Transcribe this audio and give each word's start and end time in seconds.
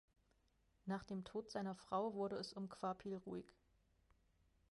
Nach 0.87 1.03
dem 1.03 1.23
Tod 1.25 1.51
seiner 1.51 1.75
Frau 1.75 2.15
wurde 2.15 2.35
es 2.37 2.53
um 2.53 2.69
Kvapil 2.69 3.13
ruhig. 3.17 3.45